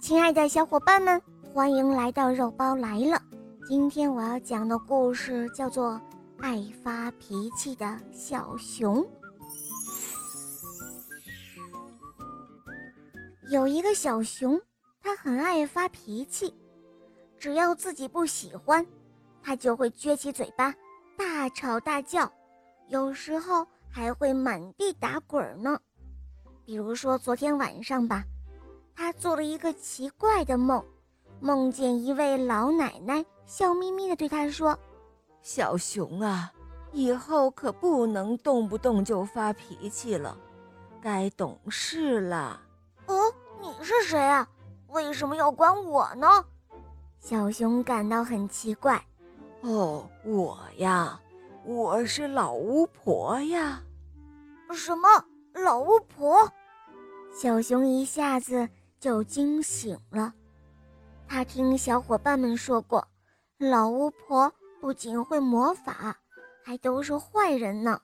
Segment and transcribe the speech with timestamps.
[0.00, 1.20] 亲爱的小伙伴们，
[1.52, 3.20] 欢迎来到肉包来了。
[3.68, 5.92] 今天我要讲的故事叫做
[6.40, 9.02] 《爱发脾气的小熊》。
[13.50, 14.58] 有一个小熊，
[15.02, 16.54] 它很爱发脾气，
[17.38, 18.86] 只要自己不喜欢，
[19.42, 20.74] 它就会撅起嘴巴，
[21.18, 22.32] 大吵大叫，
[22.88, 25.78] 有时候还会满地打滚呢。
[26.64, 28.24] 比如说昨天晚上吧。
[28.96, 30.82] 他做了一个奇怪的梦，
[31.38, 34.76] 梦见一位老奶奶笑眯眯地对他说
[35.42, 36.50] ：“小熊啊，
[36.92, 40.36] 以后可不能动不动就发脾气了，
[41.00, 42.60] 该懂事了。
[43.06, 44.48] ”“哦，你是谁啊？
[44.88, 46.26] 为什么要管我呢？”
[47.20, 49.00] 小熊感到很奇怪。
[49.60, 51.20] “哦，我呀，
[51.64, 53.82] 我是老巫婆呀。
[54.72, 55.08] ”“什么
[55.52, 56.50] 老巫婆？”
[57.30, 58.66] 小熊一下子。
[58.98, 60.32] 就惊醒了，
[61.28, 63.06] 他听小伙伴们说过，
[63.58, 66.16] 老巫婆不仅会魔法，
[66.64, 68.00] 还都是坏人呢。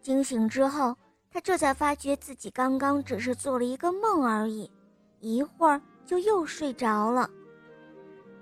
[0.00, 0.96] 惊醒之后，
[1.30, 4.70] 他这才发觉自己刚刚只是做了一个梦而已，
[5.20, 7.28] 一会儿就又睡着了。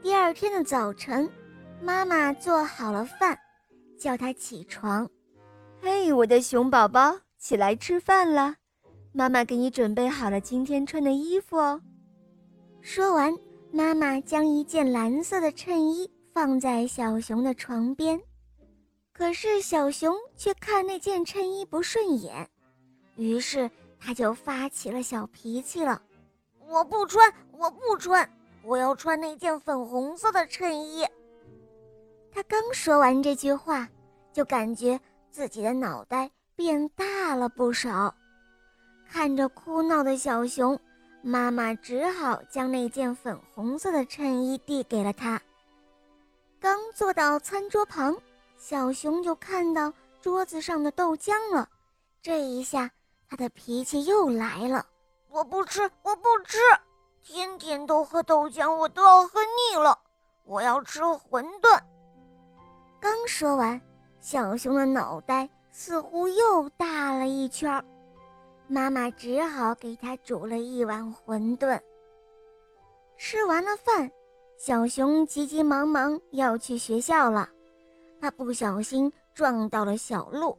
[0.00, 1.28] 第二天的早晨，
[1.82, 3.38] 妈妈做好了饭，
[3.98, 5.08] 叫他起床。
[5.80, 8.56] 嘿，我的熊宝宝，起来吃饭了。
[9.12, 11.80] 妈妈给你准备好了今天穿的衣服哦。
[12.80, 13.36] 说完，
[13.72, 18.20] 妈妈将一件蓝色的衬衣放在小熊的床边，
[19.12, 22.48] 可是小熊却看那件衬衣不顺眼，
[23.16, 26.00] 于是他就发起了小脾气了。
[26.68, 28.30] 我不穿，我不穿，
[28.62, 31.04] 我要穿那件粉红色的衬衣。
[32.30, 33.88] 他刚说完这句话，
[34.32, 38.14] 就感觉自己的脑袋变大了不少。
[39.10, 40.78] 看着哭闹的小熊，
[41.22, 45.40] 妈妈只好将那件粉红色的衬衣递给了他。
[46.60, 48.16] 刚坐到餐桌旁，
[48.58, 51.68] 小熊就看到桌子上的豆浆了。
[52.20, 52.90] 这一下，
[53.28, 54.84] 他的脾气又来了
[55.30, 56.58] ：“我不吃，我不吃！
[57.22, 59.98] 天天都喝豆浆，我都要喝腻了。
[60.44, 61.80] 我要吃馄饨。”
[63.00, 63.80] 刚说完，
[64.20, 67.84] 小熊的脑袋似乎又大了一圈儿。
[68.68, 71.80] 妈妈只好给他煮了一碗馄饨。
[73.16, 74.10] 吃完了饭，
[74.58, 77.48] 小熊急急忙忙要去学校了。
[78.20, 80.56] 他不小心撞到了小鹿，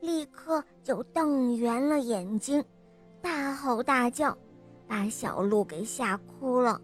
[0.00, 2.62] 立刻就瞪圆了眼睛，
[3.22, 4.36] 大吼大叫，
[4.86, 6.80] 把小鹿给吓哭了。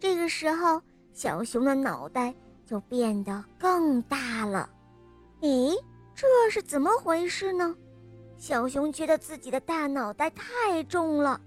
[0.00, 2.34] 这个时候，小熊的脑袋
[2.66, 4.68] 就变得更大了。
[5.42, 5.70] 诶，
[6.14, 7.76] 这是怎么回事呢？
[8.36, 11.40] 小熊觉得自己的大脑袋太重了，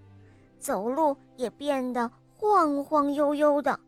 [0.60, 3.80] 走路也变得晃晃悠悠的。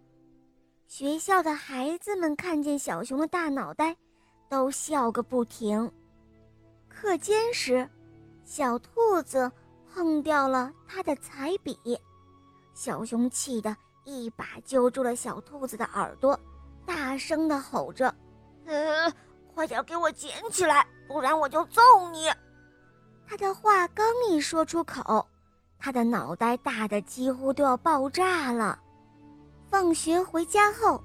[0.88, 3.96] 学校的孩子们看见小熊的大脑袋，
[4.48, 5.92] 都笑个不停。
[6.88, 7.88] 课间时，
[8.44, 9.52] 小兔子
[9.94, 11.78] 碰掉了它的彩笔，
[12.74, 16.40] 小熊气得一把揪住了小兔子的耳朵，
[16.86, 18.14] 大声地吼着
[18.66, 19.12] ：“呃，
[19.56, 21.81] 快点给我捡起来，不然我就揍
[22.12, 22.28] 你！”
[23.30, 25.24] 他的话刚一说出口，
[25.78, 28.80] 他的脑袋大的几乎都要爆炸了。
[29.70, 31.00] 放学回家后，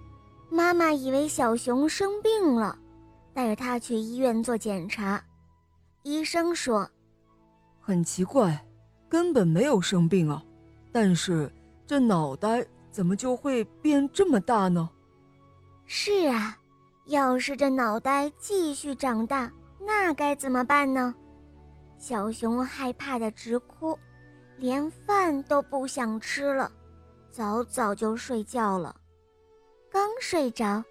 [0.48, 2.78] 妈妈以为小熊生病了，
[3.34, 5.22] 带着他去医院做检查。
[6.02, 6.88] 医生说
[7.78, 8.66] ：“很奇怪，
[9.06, 10.42] 根本没有生病啊，
[10.90, 11.52] 但是
[11.86, 14.88] 这脑袋怎么就会变这么大呢？”
[15.84, 16.56] 是啊，
[17.04, 21.14] 要是这脑袋继续长大，那该怎么办呢？
[21.98, 23.98] 小熊害怕的直哭，
[24.58, 26.70] 连饭都不想吃了，
[27.30, 28.94] 早早就睡觉了。
[29.90, 30.84] 刚睡着，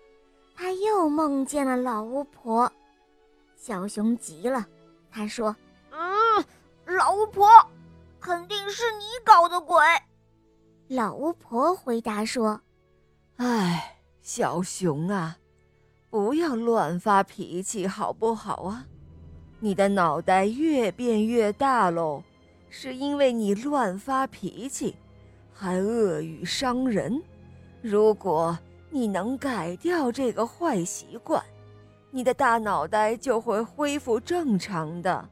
[0.56, 2.72] 他又梦见了老巫婆。
[3.56, 4.66] 小熊急了，
[5.12, 5.56] 他说
[5.92, 6.46] ：“嗯，
[6.86, 7.48] 老巫婆，
[8.20, 9.78] 肯定是你搞的鬼。”
[10.90, 12.60] 老巫婆回答说
[13.38, 15.38] ：“哎，小熊啊，
[16.10, 18.86] 不要乱发脾气，好不好啊？”
[19.64, 22.22] 你的脑袋越变越大喽，
[22.70, 24.94] 是因为你乱发脾气，
[25.54, 27.24] 还恶语伤人。
[27.82, 31.42] 如果你能改掉这个坏习惯，
[32.12, 35.30] 你的大脑袋就会恢复正常的。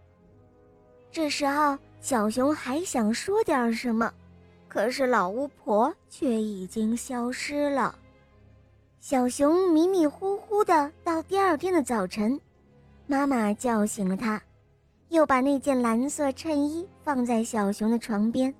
[1.11, 4.13] 这时候，小熊还想说点什么，
[4.69, 7.93] 可是老巫婆却已经消失了。
[9.01, 12.39] 小熊迷迷糊糊的到第二天的早晨。
[13.11, 14.41] 妈妈叫醒了他，
[15.09, 18.55] 又把那件蓝色衬衣放在小熊的床边。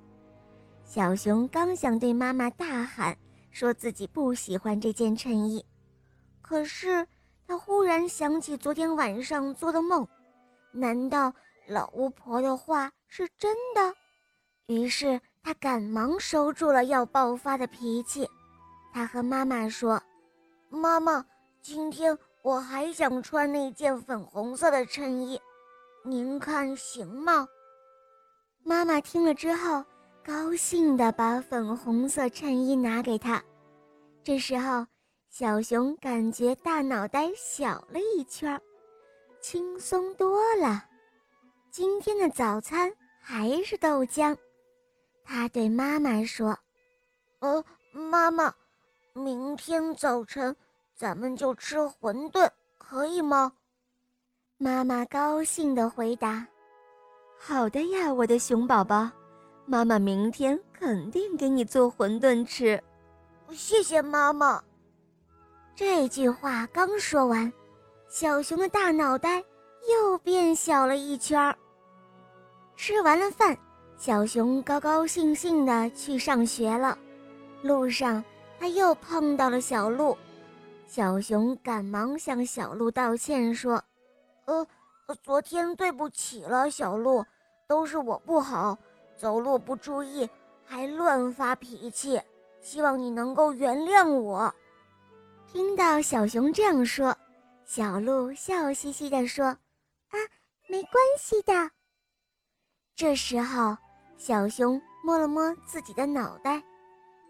[0.83, 3.17] 小熊刚想对妈妈大喊，
[3.49, 5.65] 说自己不喜欢这件衬衣，
[6.41, 7.07] 可是
[7.47, 10.05] 他忽然想起昨天晚上做的梦，
[10.73, 11.33] 难道
[11.65, 13.95] 老巫婆的话是真的？
[14.67, 18.27] 于是他赶忙收住了要爆发的脾气。
[18.91, 20.03] 他和妈妈说
[20.67, 21.25] ：“妈妈，
[21.61, 25.39] 今天我还想穿那件粉红色的衬衣，
[26.03, 27.47] 您看行吗？”
[28.63, 29.83] 妈妈听了之后，
[30.23, 33.43] 高兴地把粉红色衬衣拿给他。
[34.23, 34.85] 这时候，
[35.29, 38.59] 小熊感觉大脑袋小了一圈，
[39.41, 40.85] 轻松多了。
[41.71, 44.35] 今天的早餐还是豆浆。
[45.23, 46.57] 他对妈妈说
[47.39, 47.63] ：“呃，
[47.93, 48.53] 妈妈，
[49.13, 50.55] 明天早晨
[51.01, 53.53] 咱们就吃馄饨，可以吗？”
[54.59, 56.45] 妈妈高兴地回答。
[57.39, 59.09] 好的呀，我的熊宝宝，
[59.65, 62.79] 妈妈明天肯定给你做馄饨吃。
[63.49, 64.61] 谢谢妈妈。
[65.75, 67.51] 这句话刚说完，
[68.07, 69.43] 小熊的大脑袋
[69.89, 71.57] 又变小了一圈儿。
[72.75, 73.57] 吃完了饭，
[73.97, 76.95] 小熊高高兴兴地去上学了。
[77.63, 78.23] 路上，
[78.59, 80.15] 他又碰到了小鹿，
[80.93, 83.81] 小熊赶忙向小鹿道歉说
[84.43, 84.67] ：“呃。”
[85.23, 87.25] 昨天对不起了，小鹿，
[87.65, 88.77] 都是我不好，
[89.15, 90.29] 走路不注意，
[90.65, 92.21] 还乱发脾气，
[92.61, 94.53] 希望你能够原谅我。
[95.47, 97.15] 听到小熊这样说，
[97.65, 99.45] 小鹿笑嘻嘻地说
[100.11, 100.15] ：“啊，
[100.67, 101.71] 没关系的。”
[102.95, 103.77] 这时候，
[104.17, 106.61] 小熊摸了摸自己的脑袋，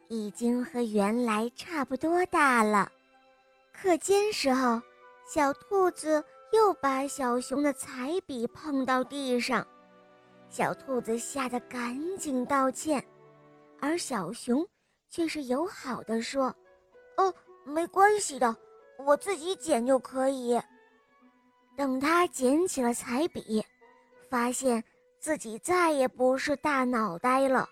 [0.07, 2.91] 已经和原来差不多大了。
[3.73, 4.81] 课间时候，
[5.25, 6.23] 小兔子。
[6.53, 9.65] 又把小熊的彩笔碰到地上，
[10.49, 13.01] 小兔子吓得赶紧道歉，
[13.79, 14.67] 而小熊
[15.09, 16.53] 却是友好的说
[17.15, 17.33] ：“哦，
[17.63, 18.53] 没关系的，
[18.97, 20.61] 我自己捡就可以。”
[21.77, 23.65] 等他捡起了彩笔，
[24.29, 24.83] 发现
[25.21, 27.65] 自己再也不是大脑袋了，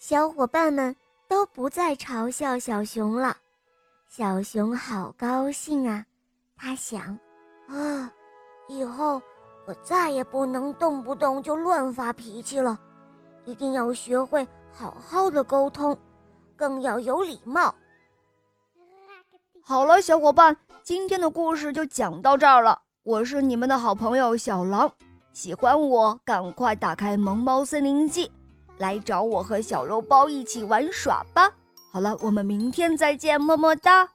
[0.00, 0.96] 小伙伴们
[1.28, 3.36] 都不再嘲笑小熊了，
[4.16, 6.04] 小熊好高兴啊！
[6.56, 7.18] 他想
[7.66, 8.08] ：“啊。”
[8.70, 9.20] 以后
[9.66, 12.78] 我再也不能动不动就乱发脾气了，
[13.44, 15.98] 一定要学会好好的沟通，
[16.54, 17.74] 更要有礼貌。
[19.64, 22.82] 好了，小伙伴，今天的故事就讲到这儿了。
[23.02, 24.92] 我是你们的好朋友小狼，
[25.32, 28.30] 喜欢我赶快打开萌猫森林记，
[28.78, 31.50] 来找我和小肉包一起玩耍吧。
[31.94, 34.08] 好了，我们明天再见，么么哒。